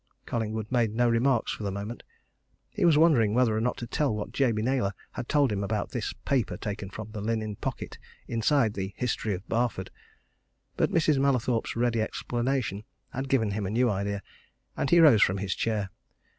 Collingwood 0.25 0.65
made 0.71 0.95
no 0.95 1.07
remarks 1.07 1.51
for 1.51 1.61
the 1.63 1.69
moment. 1.69 2.01
He 2.71 2.85
was 2.85 2.97
wondering 2.97 3.35
whether 3.35 3.55
or 3.55 3.61
not 3.61 3.77
to 3.77 3.85
tell 3.85 4.15
what 4.15 4.31
Jabey 4.31 4.63
Naylor 4.63 4.95
had 5.11 5.29
told 5.29 5.51
him 5.51 5.63
about 5.63 5.91
this 5.91 6.11
paper 6.25 6.57
taken 6.57 6.89
from 6.89 7.11
the 7.11 7.21
linen 7.21 7.55
pocket 7.55 7.99
inside 8.27 8.73
the 8.73 8.95
History 8.97 9.35
of 9.35 9.47
Barford. 9.47 9.91
But 10.75 10.89
Mrs. 10.89 11.19
Mallathorpe's 11.19 11.75
ready 11.75 12.01
explanation 12.01 12.83
had 13.11 13.29
given 13.29 13.51
him 13.51 13.67
a 13.67 13.69
new 13.69 13.91
idea, 13.91 14.23
and 14.75 14.89
he 14.89 14.99
rose 14.99 15.21
from 15.21 15.37
his 15.37 15.53
chair. 15.53 15.91